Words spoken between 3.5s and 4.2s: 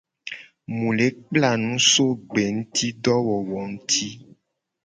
nguti.